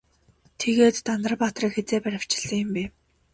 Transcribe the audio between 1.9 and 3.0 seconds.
баривчилсан юм бэ?